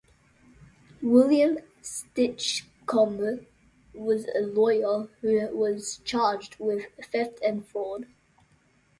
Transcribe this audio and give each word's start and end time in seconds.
William 1.03 1.59
Stinchcombe 1.83 3.45
was 3.93 4.25
a 4.35 4.39
lawyer 4.39 5.09
who 5.21 5.47
was 5.55 5.99
charged 6.03 6.55
with 6.57 6.87
theft 7.11 7.37
and 7.45 7.67
fraud. 7.67 8.07